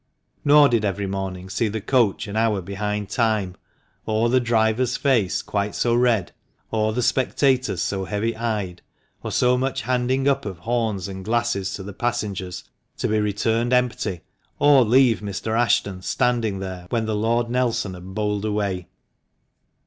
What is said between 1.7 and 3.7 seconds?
coach an hour behind time,